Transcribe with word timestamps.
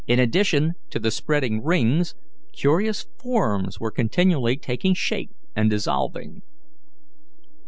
In 0.07 0.17
addition 0.17 0.73
to 0.89 0.97
the 0.97 1.11
spreading 1.11 1.63
rings, 1.63 2.15
curious 2.53 3.05
forms 3.19 3.79
were 3.79 3.91
continually 3.91 4.57
taking 4.57 4.95
shape 4.95 5.29
and 5.55 5.69
dissolving. 5.69 6.41